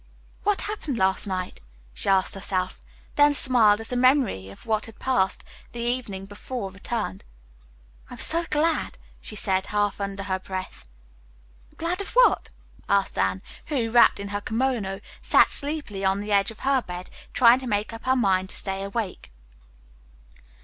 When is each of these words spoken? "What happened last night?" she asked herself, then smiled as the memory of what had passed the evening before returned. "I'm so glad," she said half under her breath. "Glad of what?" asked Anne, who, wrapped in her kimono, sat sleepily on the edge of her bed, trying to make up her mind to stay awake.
"What 0.41 0.61
happened 0.61 0.97
last 0.97 1.27
night?" 1.27 1.59
she 1.93 2.09
asked 2.09 2.33
herself, 2.33 2.79
then 3.17 3.35
smiled 3.35 3.79
as 3.81 3.89
the 3.89 3.95
memory 3.95 4.49
of 4.49 4.65
what 4.65 4.87
had 4.87 4.97
passed 4.97 5.43
the 5.73 5.79
evening 5.81 6.25
before 6.25 6.71
returned. 6.71 7.23
"I'm 8.09 8.17
so 8.17 8.43
glad," 8.49 8.97
she 9.21 9.35
said 9.35 9.67
half 9.67 10.01
under 10.01 10.23
her 10.23 10.39
breath. 10.39 10.87
"Glad 11.77 12.01
of 12.01 12.15
what?" 12.15 12.49
asked 12.89 13.15
Anne, 13.19 13.43
who, 13.67 13.91
wrapped 13.91 14.19
in 14.19 14.29
her 14.29 14.41
kimono, 14.41 15.01
sat 15.21 15.51
sleepily 15.51 16.03
on 16.03 16.19
the 16.19 16.31
edge 16.31 16.49
of 16.49 16.61
her 16.61 16.81
bed, 16.81 17.11
trying 17.31 17.59
to 17.59 17.67
make 17.67 17.93
up 17.93 18.05
her 18.05 18.15
mind 18.15 18.49
to 18.49 18.55
stay 18.55 18.83
awake. 18.83 19.29